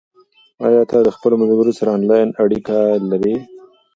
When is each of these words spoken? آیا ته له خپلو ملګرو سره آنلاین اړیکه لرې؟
آیا 0.67 0.81
ته 0.89 0.95
له 1.05 1.11
خپلو 1.15 1.35
ملګرو 1.41 1.77
سره 1.79 1.89
آنلاین 1.97 2.29
اړیکه 2.43 2.77
لرې؟ 3.09 3.35